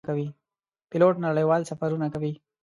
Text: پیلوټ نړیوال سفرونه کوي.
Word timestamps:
پیلوټ 0.89 1.15
نړیوال 1.25 1.61
سفرونه 1.69 2.07
کوي. 2.13 2.33